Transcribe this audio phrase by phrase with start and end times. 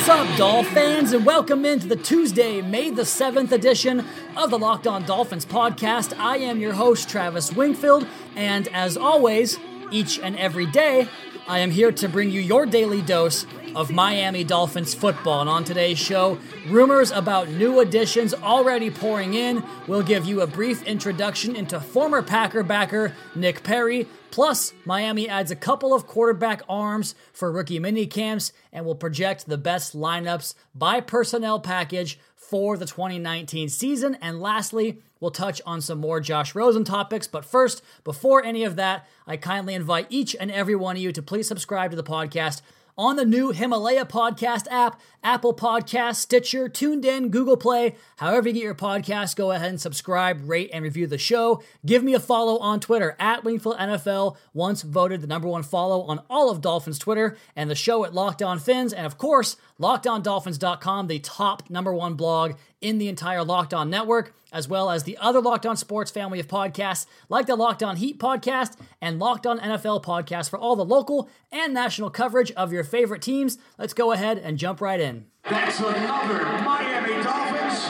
[0.00, 4.02] What's up, Doll fans, and welcome into the Tuesday, May the 7th edition
[4.34, 6.18] of the Locked On Dolphins podcast.
[6.18, 9.58] I am your host, Travis Wingfield, and as always,
[9.90, 11.06] each and every day,
[11.48, 15.40] I am here to bring you your daily dose of Miami Dolphins football.
[15.40, 19.62] And on today's show, rumors about new additions already pouring in.
[19.86, 24.06] We'll give you a brief introduction into former Packer backer Nick Perry.
[24.30, 29.46] Plus, Miami adds a couple of quarterback arms for rookie mini camps and will project
[29.46, 34.16] the best lineups by personnel package for the 2019 season.
[34.20, 37.28] And lastly, we'll touch on some more Josh Rosen topics.
[37.28, 41.12] But first, before any of that, I kindly invite each and every one of you
[41.12, 42.62] to please subscribe to the podcast
[42.98, 48.62] on the new Himalaya podcast app, Apple Podcast, Stitcher, TuneIn, Google Play, however you get
[48.62, 51.62] your podcast, go ahead and subscribe, rate, and review the show.
[51.84, 56.02] Give me a follow on Twitter at Wingfield NFL, once voted the number one follow
[56.02, 59.56] on all of Dolphins Twitter, and the show at Locked On Phins, and of course,
[59.78, 65.04] LockedOnDolphins.com, the top number one blog in the entire Locked On network, as well as
[65.04, 69.18] the other Locked On Sports family of podcasts, like the Locked On Heat podcast and
[69.18, 73.58] Locked On NFL podcast for all the local and national coverage of your favorite teams.
[73.78, 75.09] Let's go ahead and jump right in.
[75.48, 77.84] That's another Miami Dolphins.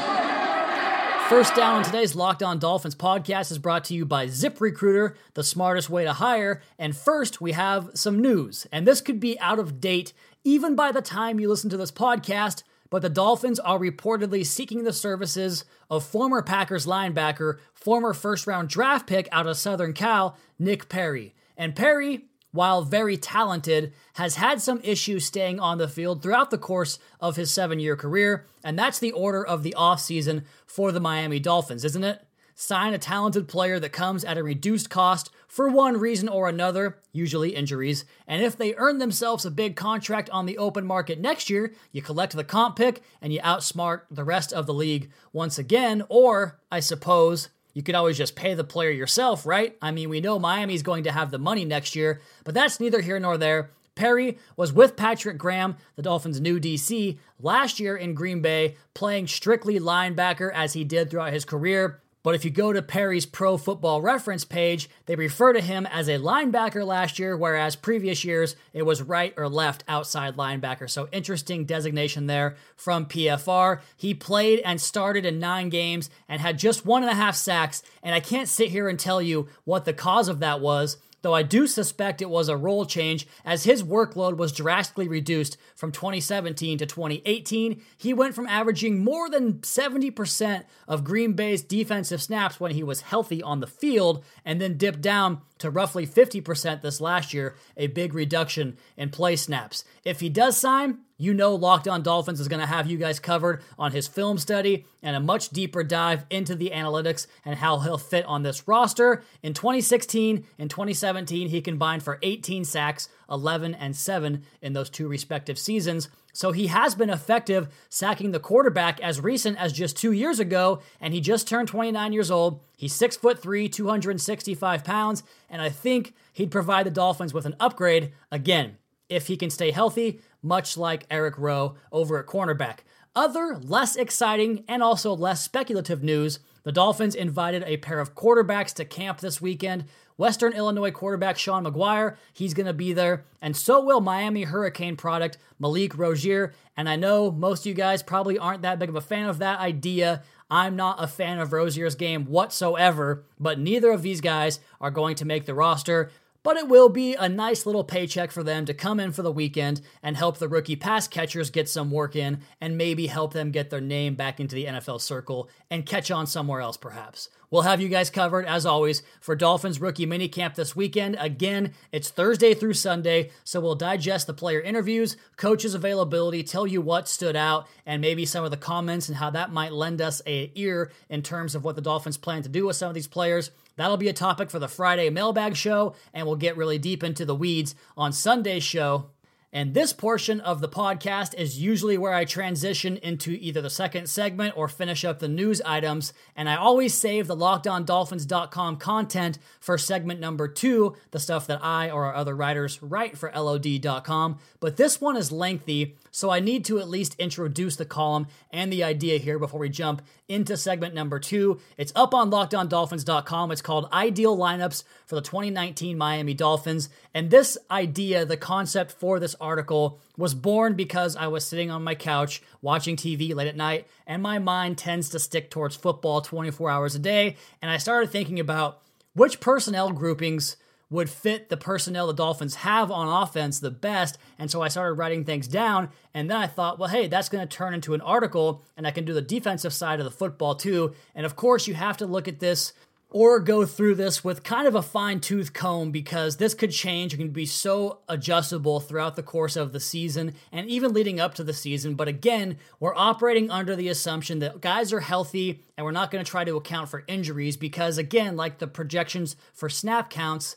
[1.28, 5.44] First down on today's Locked On Dolphins podcast is brought to you by ZipRecruiter, the
[5.44, 6.60] smartest way to hire.
[6.78, 10.12] And first, we have some news, and this could be out of date
[10.44, 14.84] even by the time you listen to this podcast, but the Dolphins are reportedly seeking
[14.84, 20.36] the services of former Packers linebacker, former first round draft pick out of Southern Cal,
[20.58, 21.34] Nick Perry.
[21.56, 26.58] And Perry, while very talented, has had some issues staying on the field throughout the
[26.58, 28.46] course of his seven year career.
[28.64, 32.24] And that's the order of the offseason for the Miami Dolphins, isn't it?
[32.54, 36.98] Sign a talented player that comes at a reduced cost for one reason or another,
[37.10, 38.04] usually injuries.
[38.26, 42.02] And if they earn themselves a big contract on the open market next year, you
[42.02, 46.04] collect the comp pick and you outsmart the rest of the league once again.
[46.10, 49.76] Or, I suppose, you could always just pay the player yourself, right?
[49.80, 53.00] I mean, we know Miami's going to have the money next year, but that's neither
[53.00, 53.70] here nor there.
[53.94, 59.26] Perry was with Patrick Graham, the Dolphins' new DC, last year in Green Bay, playing
[59.26, 62.00] strictly linebacker as he did throughout his career.
[62.22, 66.06] But if you go to Perry's Pro Football Reference page, they refer to him as
[66.08, 70.88] a linebacker last year, whereas previous years it was right or left outside linebacker.
[70.90, 73.80] So interesting designation there from PFR.
[73.96, 77.82] He played and started in nine games and had just one and a half sacks.
[78.02, 81.34] And I can't sit here and tell you what the cause of that was though
[81.34, 85.92] I do suspect it was a role change as his workload was drastically reduced from
[85.92, 87.82] 2017 to 2018.
[87.96, 93.02] He went from averaging more than 70% of Green Bay's defensive snaps when he was
[93.02, 97.86] healthy on the field and then dipped down to roughly 50% this last year, a
[97.86, 99.84] big reduction in play snaps.
[100.04, 103.20] If he does sign, you know Locked On Dolphins is going to have you guys
[103.20, 107.78] covered on his film study and a much deeper dive into the analytics and how
[107.80, 109.22] he'll fit on this roster.
[109.42, 115.08] In 2016 and 2017, he combined for 18 sacks, 11 and 7 in those two
[115.08, 116.08] respective seasons.
[116.32, 120.80] So he has been effective sacking the quarterback as recent as just two years ago,
[121.02, 122.60] and he just turned 29 years old.
[122.78, 127.56] He's six foot three, 265 pounds, and I think he'd provide the Dolphins with an
[127.60, 128.78] upgrade again
[129.10, 132.78] if he can stay healthy, much like Eric Rowe over at cornerback.
[133.14, 138.74] Other less exciting and also less speculative news the Dolphins invited a pair of quarterbacks
[138.74, 139.84] to camp this weekend.
[140.16, 144.96] Western Illinois quarterback Sean Maguire, he's going to be there, and so will Miami Hurricane
[144.96, 146.52] product Malik Rozier.
[146.76, 149.38] And I know most of you guys probably aren't that big of a fan of
[149.38, 150.22] that idea.
[150.50, 155.14] I'm not a fan of Rozier's game whatsoever, but neither of these guys are going
[155.16, 156.10] to make the roster.
[156.42, 159.32] But it will be a nice little paycheck for them to come in for the
[159.32, 163.50] weekend and help the rookie pass catchers get some work in and maybe help them
[163.50, 167.28] get their name back into the NFL circle and catch on somewhere else, perhaps.
[167.50, 171.16] We'll have you guys covered, as always, for Dolphins rookie minicamp this weekend.
[171.18, 176.80] Again, it's Thursday through Sunday, so we'll digest the player interviews, coaches' availability, tell you
[176.80, 180.22] what stood out, and maybe some of the comments and how that might lend us
[180.28, 183.08] a ear in terms of what the Dolphins plan to do with some of these
[183.08, 183.50] players.
[183.76, 187.24] That'll be a topic for the Friday mailbag show, and we'll get really deep into
[187.24, 189.10] the weeds on Sunday's show.
[189.52, 194.08] And this portion of the podcast is usually where I transition into either the second
[194.08, 196.12] segment or finish up the news items.
[196.36, 201.90] And I always save the lockedondolphins.com content for segment number two, the stuff that I
[201.90, 204.38] or our other writers write for LOD.com.
[204.60, 208.72] But this one is lengthy, so I need to at least introduce the column and
[208.72, 211.60] the idea here before we jump into segment number two.
[211.76, 213.50] It's up on lockedondolphins.com.
[213.50, 216.88] It's called Ideal Lineups for the 2019 Miami Dolphins.
[217.12, 221.84] And this idea, the concept for this article, was born because I was sitting on
[221.84, 226.20] my couch watching TV late at night, and my mind tends to stick towards football
[226.20, 227.36] 24 hours a day.
[227.62, 228.82] And I started thinking about
[229.14, 230.56] which personnel groupings
[230.90, 234.18] would fit the personnel the Dolphins have on offense the best.
[234.38, 235.90] And so I started writing things down.
[236.12, 238.90] And then I thought, well, hey, that's going to turn into an article and I
[238.90, 240.94] can do the defensive side of the football too.
[241.14, 242.72] And of course, you have to look at this
[243.10, 247.12] or go through this with kind of a fine tooth comb because this could change.
[247.12, 251.34] It can be so adjustable throughout the course of the season and even leading up
[251.34, 251.96] to the season.
[251.96, 256.24] But again, we're operating under the assumption that guys are healthy and we're not going
[256.24, 260.54] to try to account for injuries because, again, like the projections for snap counts,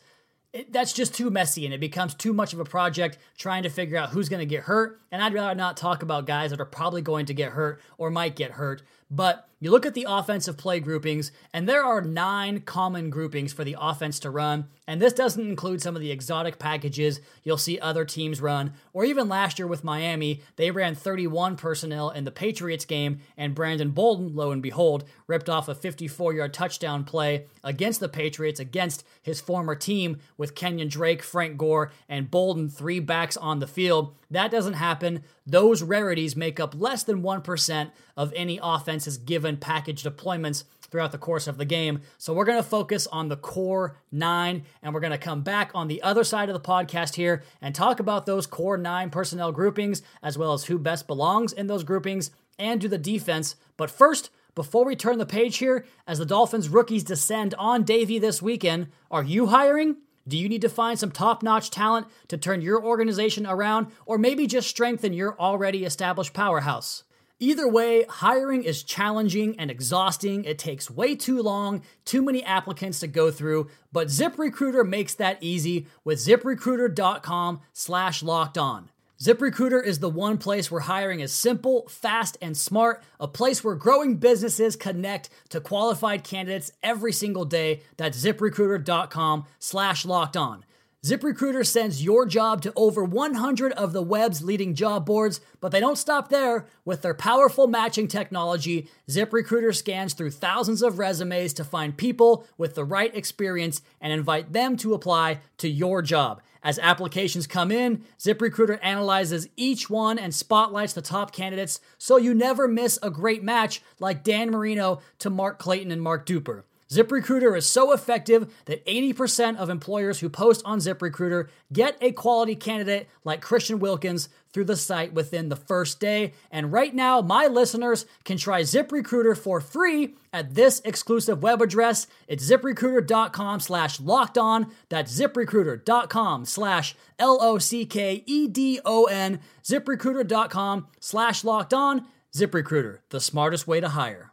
[0.53, 3.69] it, that's just too messy and it becomes too much of a project trying to
[3.69, 5.01] figure out who's going to get hurt.
[5.11, 8.11] And I'd rather not talk about guys that are probably going to get hurt or
[8.11, 8.83] might get hurt.
[9.13, 13.63] But you look at the offensive play groupings, and there are nine common groupings for
[13.63, 14.65] the offense to run.
[14.87, 19.05] And this doesn't include some of the exotic packages you'll see other teams run, or
[19.05, 23.91] even last year with Miami, they ran 31 personnel in the Patriots game, and Brandon
[23.91, 29.05] Bolden, lo and behold, ripped off a 54 yard touchdown play against the Patriots against
[29.21, 34.15] his former team with Kenyan Drake, Frank Gore, and Bolden, three backs on the field.
[34.29, 35.23] That doesn't happen.
[35.45, 40.63] Those rarities make up less than 1% of any offense's given package deployments
[40.93, 42.01] throughout the course of the game.
[42.17, 45.71] So we're going to focus on the core nine, and we're going to come back
[45.73, 49.51] on the other side of the podcast here and talk about those core nine personnel
[49.51, 52.29] groupings, as well as who best belongs in those groupings,
[52.59, 53.55] and do the defense.
[53.75, 58.19] But first, before we turn the page here, as the Dolphins rookies descend on Davie
[58.19, 59.97] this weekend, are you hiring?
[60.27, 64.17] Do you need to find some top notch talent to turn your organization around, or
[64.17, 67.03] maybe just strengthen your already established powerhouse?
[67.39, 70.45] Either way, hiring is challenging and exhausting.
[70.45, 75.39] It takes way too long, too many applicants to go through, but ZipRecruiter makes that
[75.41, 78.89] easy with ziprecruiter.com slash locked on.
[79.21, 83.75] ZipRecruiter is the one place where hiring is simple, fast, and smart, a place where
[83.75, 87.81] growing businesses connect to qualified candidates every single day.
[87.97, 90.65] That's ziprecruiter.com slash locked on.
[91.05, 95.81] ZipRecruiter sends your job to over 100 of the web's leading job boards, but they
[95.81, 96.65] don't stop there.
[96.85, 102.75] With their powerful matching technology, ZipRecruiter scans through thousands of resumes to find people with
[102.75, 106.41] the right experience and invite them to apply to your job.
[106.63, 112.33] As applications come in, ZipRecruiter analyzes each one and spotlights the top candidates so you
[112.33, 116.63] never miss a great match like Dan Marino to Mark Clayton and Mark Duper.
[116.93, 122.55] ZipRecruiter is so effective that 80% of employers who post on ZipRecruiter get a quality
[122.55, 126.33] candidate like Christian Wilkins through the site within the first day.
[126.51, 132.05] And right now, my listeners can try ZipRecruiter for free at this exclusive web address.
[132.27, 134.71] It's ziprecruiter.com slash locked on.
[134.89, 139.39] That's ziprecruiter.com slash L O C K E D O N.
[139.63, 142.05] ZipRecruiter.com slash locked on.
[142.35, 144.32] ZipRecruiter, the smartest way to hire.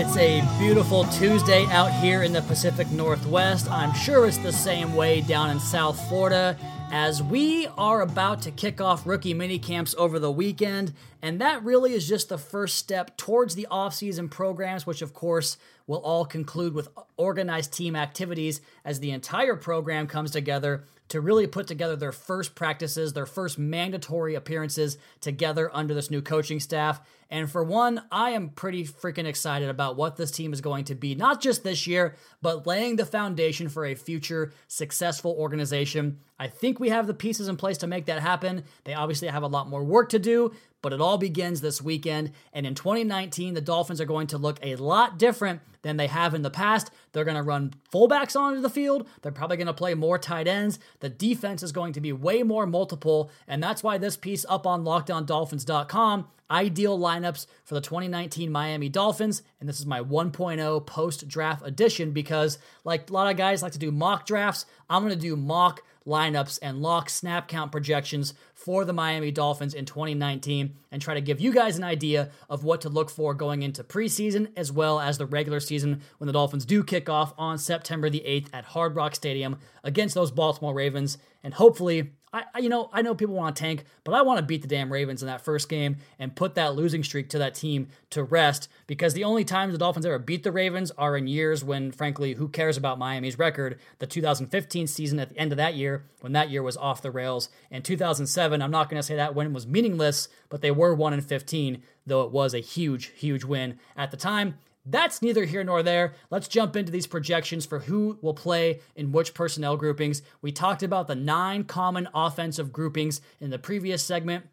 [0.00, 3.70] It's a beautiful Tuesday out here in the Pacific Northwest.
[3.70, 6.56] I'm sure it's the same way down in South Florida
[6.90, 10.94] as we are about to kick off rookie mini camps over the weekend.
[11.22, 15.58] And that really is just the first step towards the offseason programs, which of course
[15.86, 21.48] will all conclude with organized team activities as the entire program comes together to really
[21.48, 27.00] put together their first practices, their first mandatory appearances together under this new coaching staff.
[27.28, 30.94] And for one, I am pretty freaking excited about what this team is going to
[30.94, 36.18] be, not just this year, but laying the foundation for a future successful organization.
[36.38, 38.64] I think we have the pieces in place to make that happen.
[38.84, 42.32] They obviously have a lot more work to do, but it all begins this weekend.
[42.52, 46.34] And in 2019, the Dolphins are going to look a lot different than they have
[46.34, 46.90] in the past.
[47.12, 49.08] They're going to run fullbacks onto the field.
[49.22, 50.78] They're probably going to play more tight ends.
[51.00, 53.30] The defense is going to be way more multiple.
[53.48, 59.42] And that's why this piece up on lockedondolphins.com ideal lineups for the 2019 Miami Dolphins.
[59.60, 63.72] And this is my 1.0 post draft edition because, like a lot of guys like
[63.72, 68.34] to do mock drafts, I'm going to do mock lineups and lock snap count projections
[68.54, 72.64] for the Miami Dolphins in 2019 and try to give you guys an idea of
[72.64, 76.32] what to look for going into preseason as well as the regular season when the
[76.32, 80.74] Dolphins do kick off on September the 8th at Hard Rock Stadium against those Baltimore
[80.74, 81.18] Ravens.
[81.42, 84.44] And hopefully, I, you know, I know people want to tank, but I want to
[84.44, 87.56] beat the damn Ravens in that first game and put that losing streak to that
[87.56, 91.26] team to rest because the only times the Dolphins ever beat the Ravens are in
[91.26, 93.80] years when, frankly, who cares about Miami's record?
[93.98, 97.10] The 2015 season at the end of that year, when that year was off the
[97.10, 98.62] rails, and 2007.
[98.62, 101.82] I'm not going to say that win was meaningless, but they were 1 in 15,
[102.06, 104.58] though it was a huge, huge win at the time.
[104.86, 106.14] That's neither here nor there.
[106.30, 110.22] Let's jump into these projections for who will play in which personnel groupings.
[110.40, 114.46] We talked about the nine common offensive groupings in the previous segment.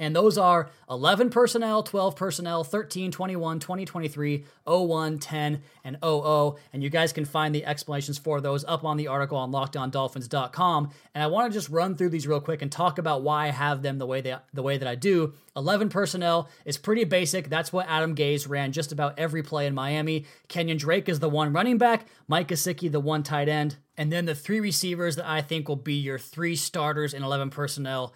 [0.00, 6.56] And those are 11 personnel, 12 personnel, 13, 21, 20, 23, 01, 10, and 00.
[6.72, 10.90] And you guys can find the explanations for those up on the article on lockedondolphins.com.
[11.14, 13.50] And I want to just run through these real quick and talk about why I
[13.50, 15.34] have them the way they the way that I do.
[15.54, 17.50] 11 personnel is pretty basic.
[17.50, 20.24] That's what Adam Gase ran just about every play in Miami.
[20.48, 24.24] Kenyan Drake is the one running back, Mike Gesicki the one tight end, and then
[24.24, 28.14] the three receivers that I think will be your three starters in 11 personnel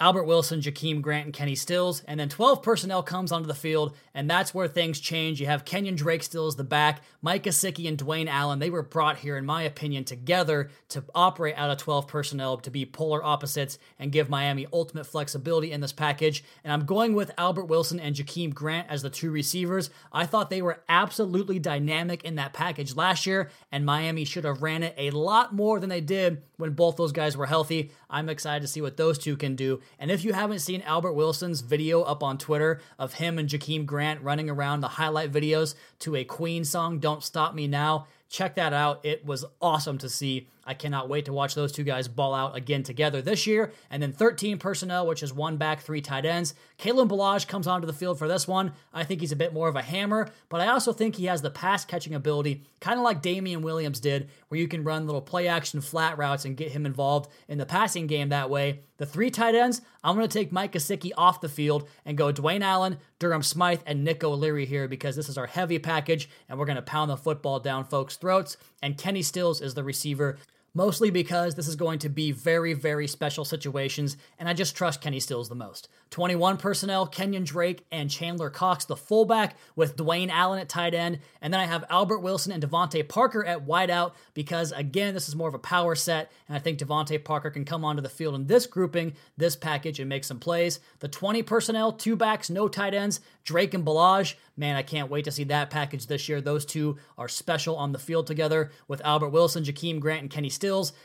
[0.00, 2.02] Albert Wilson, Jakeem Grant, and Kenny Stills.
[2.08, 5.40] And then 12 personnel comes onto the field, and that's where things change.
[5.40, 8.58] You have Kenyan Drake still as the back, Mike Gesicki and Dwayne Allen.
[8.58, 12.70] They were brought here, in my opinion, together to operate out of 12 personnel to
[12.70, 16.42] be polar opposites and give Miami ultimate flexibility in this package.
[16.64, 19.90] And I'm going with Albert Wilson and Jakeem Grant as the two receivers.
[20.12, 24.62] I thought they were absolutely dynamic in that package last year, and Miami should have
[24.62, 27.90] ran it a lot more than they did when both those guys were healthy.
[28.08, 29.80] I'm excited to see what those two can do.
[29.98, 33.86] And if you haven't seen Albert Wilson's video up on Twitter of him and Jakeem
[33.86, 38.54] Grant running around the highlight videos to a Queen song, Don't Stop Me Now, check
[38.56, 39.04] that out.
[39.04, 40.48] It was awesome to see.
[40.66, 43.72] I cannot wait to watch those two guys ball out again together this year.
[43.90, 46.54] And then 13 personnel, which is one back, three tight ends.
[46.78, 48.72] Kalen Ballage comes onto the field for this one.
[48.92, 51.42] I think he's a bit more of a hammer, but I also think he has
[51.42, 55.22] the pass catching ability, kind of like Damien Williams did, where you can run little
[55.22, 58.80] play action flat routes and get him involved in the passing game that way.
[58.96, 62.32] The three tight ends, I'm going to take Mike Gesicki off the field and go
[62.32, 66.58] Dwayne Allen, Durham Smythe, and Nick O'Leary here because this is our heavy package and
[66.58, 68.56] we're going to pound the football down folks' throats.
[68.82, 70.38] And Kenny Stills is the receiver
[70.74, 75.00] mostly because this is going to be very, very special situations, and I just trust
[75.00, 75.88] Kenny Stills the most.
[76.10, 81.20] 21 personnel, Kenyan Drake and Chandler Cox, the fullback, with Dwayne Allen at tight end.
[81.40, 85.36] And then I have Albert Wilson and DeVante Parker at wideout because, again, this is
[85.36, 86.30] more of a power set.
[86.48, 90.00] And I think DeVante Parker can come onto the field in this grouping, this package,
[90.00, 90.80] and make some plays.
[91.00, 94.34] The 20 personnel, two backs, no tight ends, Drake and Ballage.
[94.56, 96.40] Man, I can't wait to see that package this year.
[96.40, 100.48] Those two are special on the field together with Albert Wilson, Jakeem Grant, and Kenny
[100.48, 100.63] Stills.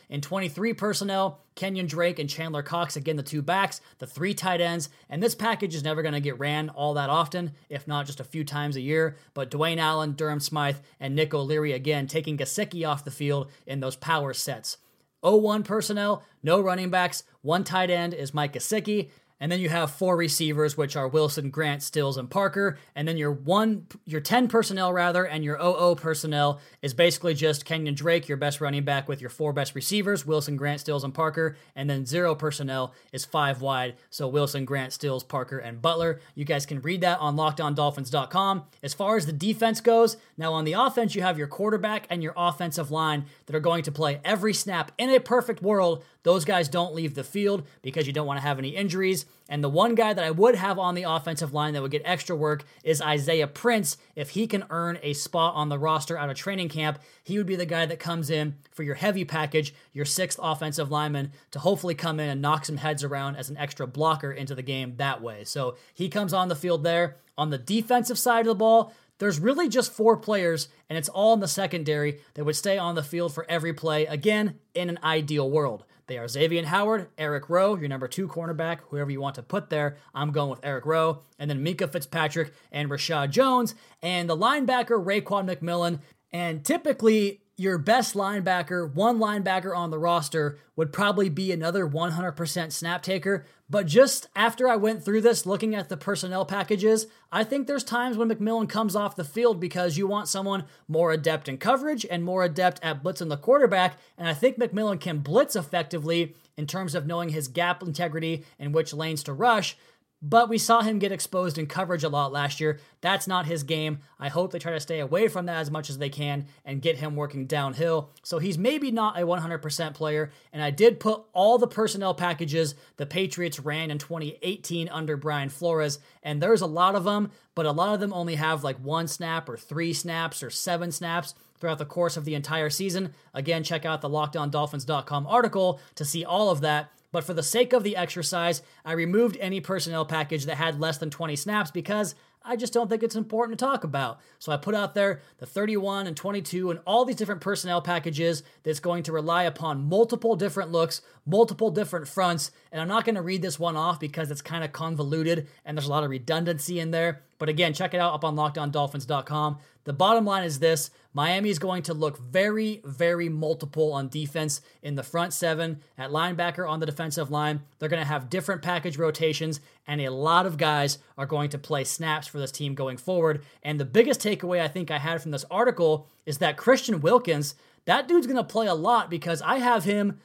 [0.09, 4.61] In 23 personnel, Kenyan Drake and Chandler Cox, again, the two backs, the three tight
[4.61, 8.05] ends, and this package is never going to get ran all that often, if not
[8.05, 9.17] just a few times a year.
[9.33, 13.81] But Dwayne Allen, Durham Smythe, and Nick O'Leary, again, taking Gesicki off the field in
[13.81, 14.77] those power sets.
[15.23, 19.09] 0-1 personnel, no running backs, one tight end is Mike Gesicki,
[19.39, 22.77] and then you have four receivers, which are Wilson, Grant, Stills, and Parker.
[22.95, 27.65] And then your one, your 10 personnel rather, and your 00 personnel is basically just
[27.65, 31.13] Kenyan Drake, your best running back, with your four best receivers, Wilson, Grant, Stills, and
[31.13, 31.55] Parker.
[31.75, 33.95] And then zero personnel is five wide.
[34.09, 36.19] So Wilson, Grant, Stills, Parker, and Butler.
[36.35, 38.63] You guys can read that on lockedondolphins.com.
[38.83, 42.21] As far as the defense goes, now on the offense, you have your quarterback and
[42.21, 46.45] your offensive line that are going to play every snap in a perfect world those
[46.45, 49.25] guys don't leave the field because you don't want to have any injuries.
[49.49, 52.03] And the one guy that I would have on the offensive line that would get
[52.05, 53.97] extra work is Isaiah Prince.
[54.15, 57.47] If he can earn a spot on the roster out of training camp, he would
[57.47, 61.59] be the guy that comes in for your heavy package, your sixth offensive lineman, to
[61.59, 64.95] hopefully come in and knock some heads around as an extra blocker into the game
[64.97, 65.43] that way.
[65.43, 67.17] So he comes on the field there.
[67.35, 71.33] On the defensive side of the ball, there's really just four players, and it's all
[71.33, 74.99] in the secondary that would stay on the field for every play, again, in an
[75.03, 75.83] ideal world.
[76.09, 79.69] They are Xavier Howard, Eric Rowe, your number two cornerback, whoever you want to put
[79.69, 79.97] there.
[80.11, 85.05] I'm going with Eric Rowe, and then Minkah Fitzpatrick and Reshad Jones, and the linebacker
[85.05, 85.99] Raekwon McMillan.
[86.31, 92.71] And typically, your best linebacker, one linebacker on the roster, would probably be another 100%
[92.71, 93.45] snap taker.
[93.69, 97.83] But just after I went through this, looking at the personnel packages, I think there's
[97.83, 102.05] times when McMillan comes off the field because you want someone more adept in coverage
[102.09, 103.97] and more adept at blitzing the quarterback.
[104.17, 108.73] And I think McMillan can blitz effectively in terms of knowing his gap integrity and
[108.73, 109.77] which lanes to rush
[110.21, 112.79] but we saw him get exposed in coverage a lot last year.
[113.01, 113.99] That's not his game.
[114.19, 116.81] I hope they try to stay away from that as much as they can and
[116.81, 118.11] get him working downhill.
[118.23, 120.31] So he's maybe not a 100% player.
[120.51, 125.49] And I did put all the personnel packages the Patriots ran in 2018 under Brian
[125.49, 128.77] Flores, and there's a lot of them, but a lot of them only have like
[128.77, 133.13] one snap or three snaps or seven snaps throughout the course of the entire season.
[133.33, 136.91] Again, check out the lockedondolphins.com article to see all of that.
[137.11, 140.97] But for the sake of the exercise, I removed any personnel package that had less
[140.97, 144.19] than 20 snaps because I just don't think it's important to talk about.
[144.37, 148.43] So I put out there the 31 and 22 and all these different personnel packages
[148.63, 152.51] that's going to rely upon multiple different looks, multiple different fronts.
[152.71, 155.77] And I'm not going to read this one off because it's kind of convoluted and
[155.77, 157.23] there's a lot of redundancy in there.
[157.39, 159.57] But again, check it out up on lockedondolphins.com.
[159.85, 164.61] The bottom line is this Miami is going to look very, very multiple on defense
[164.83, 167.61] in the front seven, at linebacker on the defensive line.
[167.79, 171.57] They're going to have different package rotations, and a lot of guys are going to
[171.57, 173.43] play snaps for this team going forward.
[173.63, 177.55] And the biggest takeaway I think I had from this article is that Christian Wilkins,
[177.85, 180.19] that dude's going to play a lot because I have him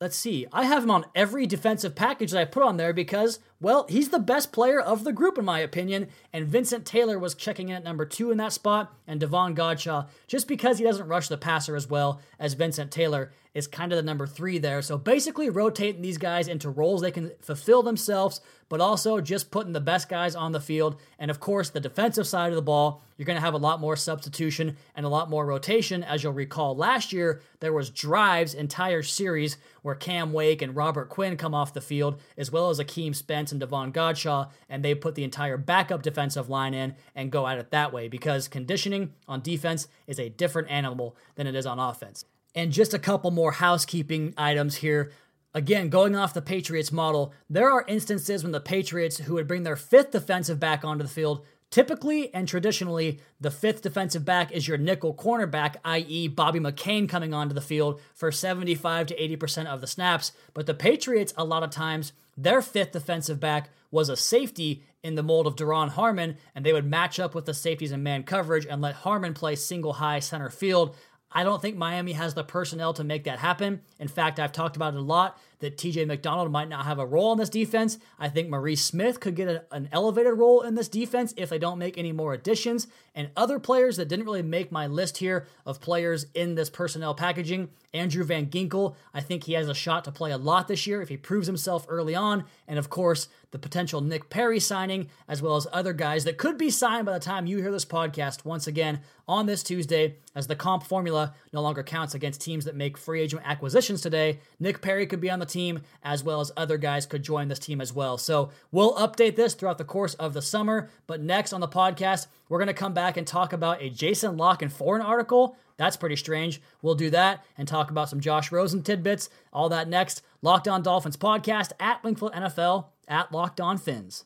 [0.00, 0.46] let's see.
[0.52, 4.10] I have him on every defensive package that I put on there because, well, he's
[4.10, 6.08] the best player of the group, in my opinion.
[6.32, 10.06] And Vincent Taylor was checking in at number two in that spot, and Davon Godchaux,
[10.28, 13.96] just because he doesn't rush the passer as well as Vincent Taylor, is kind of
[13.96, 14.80] the number three there.
[14.82, 19.72] So basically, rotating these guys into roles they can fulfill themselves, but also just putting
[19.72, 21.00] the best guys on the field.
[21.18, 23.80] And of course, the defensive side of the ball, you're going to have a lot
[23.80, 26.04] more substitution and a lot more rotation.
[26.04, 31.08] As you'll recall, last year there was drives entire series where Cam Wake and Robert
[31.08, 34.94] Quinn come off the field, as well as Akeem Spence and Davon Godchaux, and they
[34.94, 39.12] put the entire backup defensive line in and go at it that way because conditioning
[39.26, 42.24] on defense is a different animal than it is on offense.
[42.54, 45.12] And just a couple more housekeeping items here.
[45.54, 49.62] Again, going off the Patriots model, there are instances when the Patriots, who would bring
[49.62, 54.68] their fifth defensive back onto the field, typically and traditionally, the fifth defensive back is
[54.68, 59.80] your nickel cornerback, i.e., Bobby McCain coming onto the field for 75 to 80% of
[59.80, 60.32] the snaps.
[60.54, 65.16] But the Patriots, a lot of times, their fifth defensive back was a safety in
[65.16, 68.22] the mold of Duron Harmon, and they would match up with the safeties in man
[68.22, 70.94] coverage and let Harmon play single high center field.
[71.32, 73.80] I don't think Miami has the personnel to make that happen.
[73.98, 77.06] In fact, I've talked about it a lot that TJ McDonald might not have a
[77.06, 77.98] role in this defense.
[78.18, 81.58] I think Maurice Smith could get a, an elevated role in this defense if they
[81.58, 82.86] don't make any more additions.
[83.14, 87.14] And other players that didn't really make my list here of players in this personnel
[87.14, 90.86] packaging Andrew Van Ginkel, I think he has a shot to play a lot this
[90.86, 92.44] year if he proves himself early on.
[92.66, 96.58] And of course, the potential Nick Perry signing, as well as other guys that could
[96.58, 100.46] be signed by the time you hear this podcast once again on this Tuesday, as
[100.46, 104.38] the comp formula no longer counts against teams that make free agent acquisitions today.
[104.60, 107.58] Nick Perry could be on the team, as well as other guys could join this
[107.58, 108.18] team as well.
[108.18, 110.90] So we'll update this throughout the course of the summer.
[111.06, 114.36] But next on the podcast, we're going to come back and talk about a Jason
[114.36, 115.56] La Canfora article.
[115.76, 116.60] That's pretty strange.
[116.82, 119.30] We'll do that and talk about some Josh Rosen tidbits.
[119.52, 120.22] All that next.
[120.42, 124.24] Locked On Dolphins podcast at Wingfield NFL at Locked On Phins.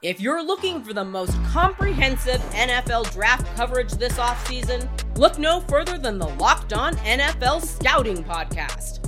[0.00, 4.88] If you're looking for the most comprehensive NFL draft coverage this offseason,
[5.18, 9.07] look no further than the Locked On NFL Scouting Podcast.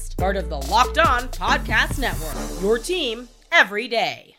[0.21, 2.61] part of the Locked On Podcast Network.
[2.61, 4.35] Your team every day.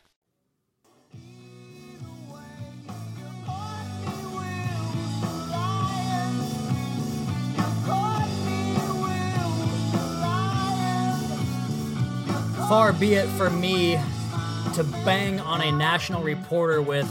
[12.69, 13.99] Far be it from me
[14.75, 17.11] to bang on a national reporter with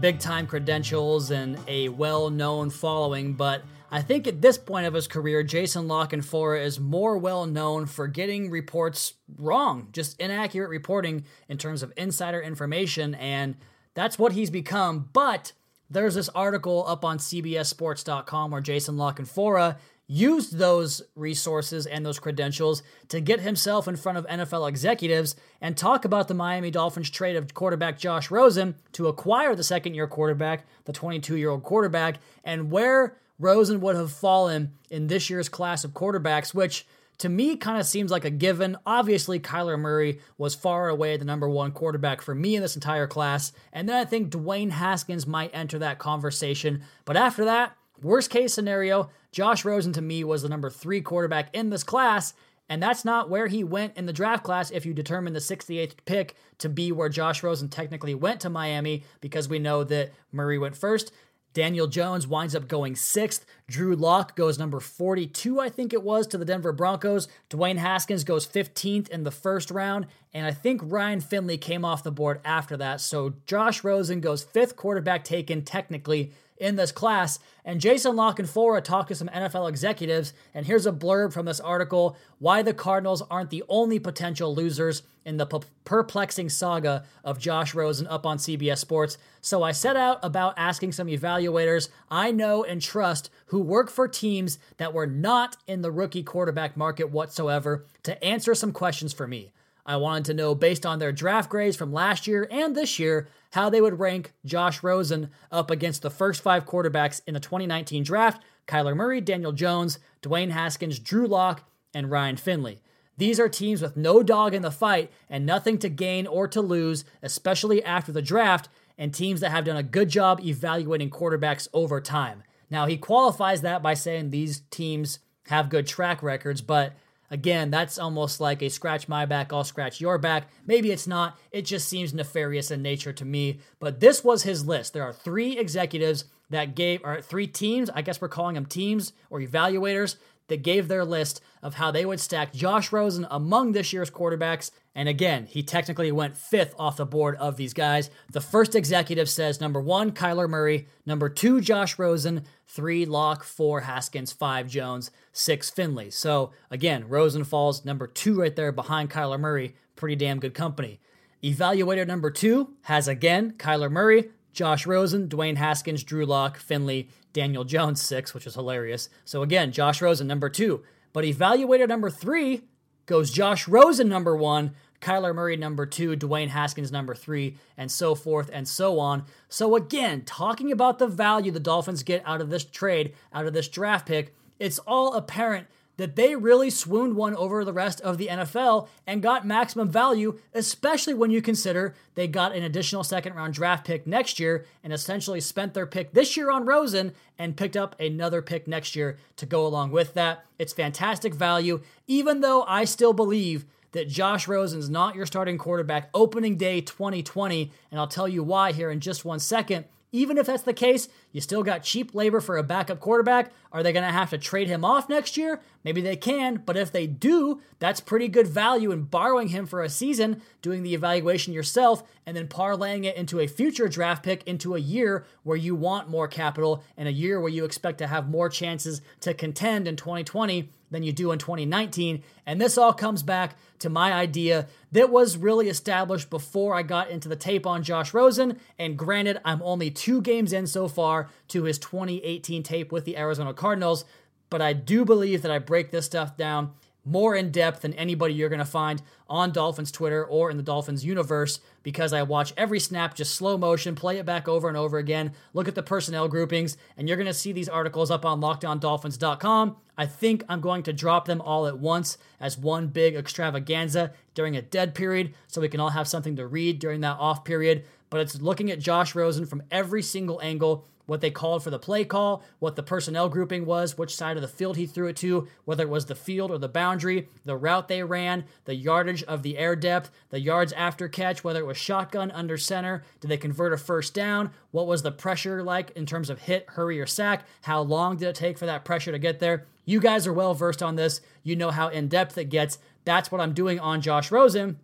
[0.00, 3.62] big time credentials and a well known following, but
[3.94, 7.84] I think at this point of his career, Jason La Canfora is more well known
[7.84, 13.54] for getting reports wrong, just inaccurate reporting in terms of insider information, and
[13.92, 15.10] that's what he's become.
[15.12, 15.52] But
[15.90, 19.76] there's this article up on CBSSports.com where Jason La Canfora
[20.06, 25.76] used those resources and those credentials to get himself in front of NFL executives and
[25.76, 30.06] talk about the Miami Dolphins trade of quarterback Josh Rosen to acquire the second year
[30.06, 35.48] quarterback, the 22 year old quarterback, and where Rosen would have fallen in this year's
[35.48, 36.86] class of quarterbacks, which
[37.18, 38.76] to me kind of seems like a given.
[38.86, 43.06] Obviously, Kyler Murray was far away the number one quarterback for me in this entire
[43.06, 43.52] class.
[43.72, 46.82] And then I think Dwayne Haskins might enter that conversation.
[47.04, 51.54] But after that, worst case scenario, Josh Rosen to me was the number three quarterback
[51.54, 52.34] in this class,
[52.68, 55.94] and that's not where he went in the draft class if you determine the 68th
[56.04, 60.58] pick to be where Josh Rosen technically went to Miami, because we know that Murray
[60.58, 61.12] went first.
[61.54, 63.44] Daniel Jones winds up going sixth.
[63.68, 67.28] Drew Lock goes number 42, I think it was, to the Denver Broncos.
[67.50, 70.06] Dwayne Haskins goes 15th in the first round.
[70.34, 73.00] And I think Ryan Finley came off the board after that.
[73.00, 77.38] So Josh Rosen goes fifth quarterback taken technically in this class.
[77.64, 81.60] And Jason La Canfora talked to some NFL executives, and here's a blurb from this
[81.60, 85.46] article why the Cardinals aren't the only potential losers in the
[85.84, 89.18] perplexing saga of Josh Rosen up on CBS Sports.
[89.40, 94.08] So I set out about asking some evaluators I know and trust who work for
[94.08, 99.28] teams that were not in the rookie quarterback market whatsoever to answer some questions for
[99.28, 99.52] me.
[99.84, 103.28] I wanted to know, based on their draft grades from last year and this year,
[103.52, 108.02] how they would rank Josh Rosen up against the first five quarterbacks in the 2019
[108.02, 112.80] draft Kyler Murray, Daniel Jones, Dwayne Haskins, Drew Lock, and Ryan Finley.
[113.16, 116.60] These are teams with no dog in the fight and nothing to gain or to
[116.60, 121.68] lose, especially after the draft, and teams that have done a good job evaluating quarterbacks
[121.72, 122.42] over time.
[122.70, 125.18] Now, he qualifies that by saying these teams
[125.48, 126.94] have good track records, but
[127.32, 130.48] Again, that's almost like a scratch my back, I'll scratch your back.
[130.66, 131.38] Maybe it's not.
[131.50, 133.60] It just seems nefarious in nature to me.
[133.80, 134.92] But this was his list.
[134.92, 139.14] There are three executives that gave, or three teams, I guess we're calling them teams
[139.30, 140.16] or evaluators,
[140.52, 144.70] that gave their list of how they would stack Josh Rosen among this year's quarterbacks.
[144.94, 148.10] And again, he technically went fifth off the board of these guys.
[148.30, 153.80] The first executive says number one, Kyler Murray, number two, Josh Rosen, three, Lock, four,
[153.80, 156.10] Haskins, five, Jones, six, Finley.
[156.10, 159.74] So again, Rosen falls number two right there behind Kyler Murray.
[159.96, 161.00] Pretty damn good company.
[161.42, 167.64] Evaluator number two has again Kyler Murray, Josh Rosen, Dwayne Haskins, Drew Lock, Finley, Daniel
[167.64, 169.08] Jones, six, which is hilarious.
[169.24, 170.82] So again, Josh Rosen, number two.
[171.12, 172.62] But evaluator number three
[173.06, 178.14] goes Josh Rosen, number one, Kyler Murray, number two, Dwayne Haskins, number three, and so
[178.14, 179.24] forth and so on.
[179.48, 183.52] So again, talking about the value the Dolphins get out of this trade, out of
[183.52, 185.66] this draft pick, it's all apparent
[185.96, 190.38] that they really swooned one over the rest of the NFL and got maximum value,
[190.54, 194.92] especially when you consider they got an additional second round draft pick next year and
[194.92, 199.18] essentially spent their pick this year on Rosen and picked up another pick next year
[199.36, 200.44] to go along with that.
[200.58, 206.08] It's fantastic value, even though I still believe that Josh Rosen's not your starting quarterback
[206.14, 209.84] opening day 2020, and I'll tell you why here in just one second.
[210.14, 213.50] Even if that's the case, you still got cheap labor for a backup quarterback.
[213.72, 215.62] Are they going to have to trade him off next year?
[215.84, 219.82] Maybe they can, but if they do, that's pretty good value in borrowing him for
[219.82, 224.46] a season, doing the evaluation yourself, and then parlaying it into a future draft pick
[224.46, 228.06] into a year where you want more capital and a year where you expect to
[228.06, 232.22] have more chances to contend in 2020 than you do in 2019.
[232.46, 237.10] And this all comes back to my idea that was really established before I got
[237.10, 238.58] into the tape on Josh Rosen.
[238.78, 243.16] And granted, I'm only two games in so far to his 2018 tape with the
[243.16, 244.04] Arizona Cardinals,
[244.50, 246.72] but I do believe that I break this stuff down
[247.04, 250.62] more in depth than anybody you're going to find on Dolphins Twitter or in the
[250.62, 254.76] Dolphins universe because I watch every snap just slow motion, play it back over and
[254.76, 258.24] over again, look at the personnel groupings, and you're going to see these articles up
[258.24, 259.76] on lockedondolphins.com.
[259.96, 264.56] I think I'm going to drop them all at once as one big extravaganza during
[264.56, 267.84] a dead period so we can all have something to read during that off period.
[268.10, 271.78] But it's looking at Josh Rosen from every single angle what they called for the
[271.78, 275.16] play call, what the personnel grouping was, which side of the field he threw it
[275.16, 279.22] to, whether it was the field or the boundary, the route they ran, the yardage
[279.24, 283.28] of the air depth, the yards after catch, whether it was shotgun under center, did
[283.28, 286.98] they convert a first down, what was the pressure like in terms of hit, hurry,
[286.98, 289.66] or sack, how long did it take for that pressure to get there.
[289.84, 291.20] You guys are well versed on this.
[291.42, 292.78] You know how in depth it gets.
[293.04, 294.78] That's what I'm doing on Josh Rosen.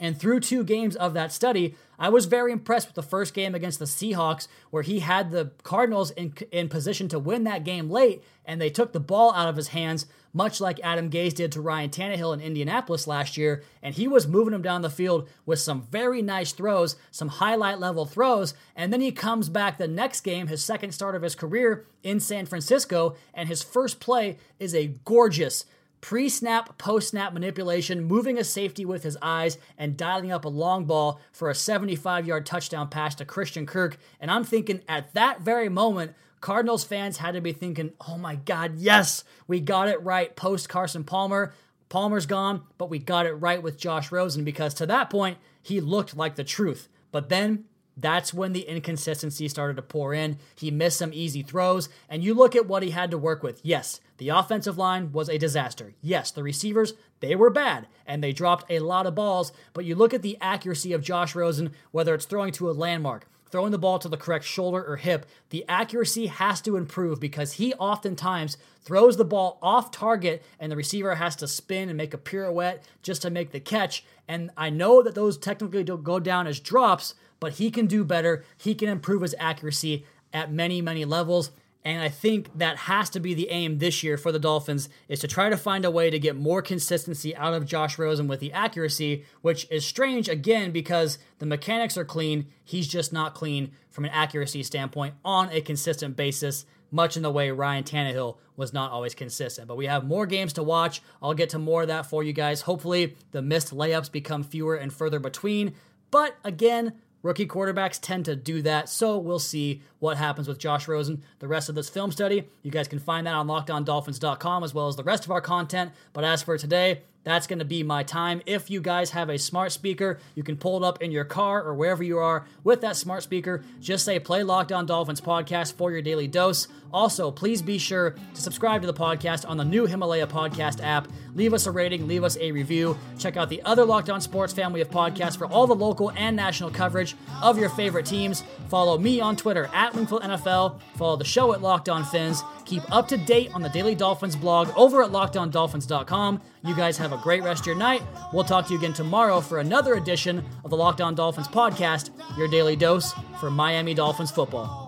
[0.00, 3.54] And through two games of that study, I was very impressed with the first game
[3.54, 7.90] against the Seahawks, where he had the Cardinals in, in position to win that game
[7.90, 11.50] late, and they took the ball out of his hands, much like Adam Gase did
[11.52, 13.64] to Ryan Tannehill in Indianapolis last year.
[13.82, 17.80] And he was moving him down the field with some very nice throws, some highlight
[17.80, 18.54] level throws.
[18.76, 22.20] And then he comes back the next game, his second start of his career in
[22.20, 25.64] San Francisco, and his first play is a gorgeous
[26.00, 30.48] pre snap, post snap manipulation, moving a safety with his eyes, and dialing up a
[30.48, 33.98] long ball for a 75 yard touchdown pass to Christian Kirk.
[34.20, 38.36] And I'm thinking at that very moment, Cardinals fans had to be thinking, oh my
[38.36, 41.52] God, yes, we got it right post Carson Palmer.
[41.88, 45.80] Palmer's gone, but we got it right with Josh Rosen because to that point, he
[45.80, 46.88] looked like the truth.
[47.10, 47.64] But then
[48.00, 50.38] that's when the inconsistency started to pour in.
[50.54, 53.60] He missed some easy throws, and you look at what he had to work with.
[53.64, 55.94] Yes, the offensive line was a disaster.
[56.00, 59.94] Yes, the receivers, they were bad, and they dropped a lot of balls, but you
[59.94, 63.78] look at the accuracy of Josh Rosen, whether it's throwing to a landmark, throwing the
[63.78, 68.56] ball to the correct shoulder or hip, the accuracy has to improve because he oftentimes
[68.82, 72.82] throws the ball off target and the receiver has to spin and make a pirouette
[73.02, 74.04] just to make the catch.
[74.26, 78.04] And I know that those technically don't go down as drops, but he can do
[78.04, 78.44] better.
[78.56, 81.50] He can improve his accuracy at many, many levels.
[81.84, 85.20] And I think that has to be the aim this year for the Dolphins is
[85.20, 88.40] to try to find a way to get more consistency out of Josh Rosen with
[88.40, 92.46] the accuracy, which is strange again because the mechanics are clean.
[92.64, 97.30] He's just not clean from an accuracy standpoint on a consistent basis, much in the
[97.30, 99.68] way Ryan Tannehill was not always consistent.
[99.68, 101.00] But we have more games to watch.
[101.22, 102.62] I'll get to more of that for you guys.
[102.62, 105.74] Hopefully, the missed layups become fewer and further between.
[106.10, 110.86] But again, Rookie quarterbacks tend to do that, so we'll see what happens with Josh
[110.86, 112.48] Rosen the rest of this film study.
[112.62, 115.92] You guys can find that on lockedondolphins.com as well as the rest of our content.
[116.12, 118.40] But as for today, that's going to be my time.
[118.46, 121.62] If you guys have a smart speaker, you can pull it up in your car
[121.62, 123.62] or wherever you are with that smart speaker.
[123.80, 126.68] Just say play Locked On Dolphins podcast for your daily dose.
[126.92, 131.06] Also, please be sure to subscribe to the podcast on the new Himalaya podcast app.
[131.34, 132.96] Leave us a rating, leave us a review.
[133.18, 136.34] Check out the other Locked On Sports family of podcasts for all the local and
[136.34, 138.42] national coverage of your favorite teams.
[138.68, 140.80] Follow me on Twitter at Wingfield NFL.
[140.96, 142.42] Follow the show at Locked On Phins.
[142.68, 146.42] Keep up to date on the Daily Dolphins blog over at lockedondolphins.com.
[146.66, 148.02] You guys have a great rest of your night.
[148.30, 152.10] We'll talk to you again tomorrow for another edition of the Locked On Dolphins podcast,
[152.36, 154.87] your daily dose for Miami Dolphins football.